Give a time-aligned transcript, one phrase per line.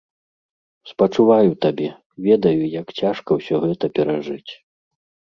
[0.91, 1.89] Спачуваю табе,
[2.29, 4.51] ведаю, як цяжка ўсё гэта перажыць.